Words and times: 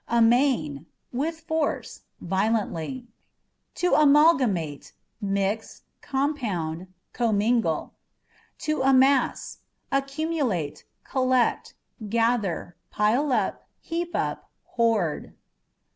Amain 0.07 0.79
â€" 1.13 1.15
with 1.15 1.41
force, 1.41 2.05
violently. 2.19 3.05
To 3.75 3.93
Amalgamate 3.93 4.93
â€" 4.93 4.93
mix, 5.27 5.83
compound, 6.01 6.87
commingle. 7.13 7.93
To 8.57 8.81
Amass 8.81 9.59
â€" 9.91 9.99
accumulate, 9.99 10.85
collect, 11.03 11.75
gather, 12.09 12.75
pile 12.89 13.31
up, 13.31 13.67
heap 13.79 14.15
up, 14.15 14.49
hoard. 14.73 15.35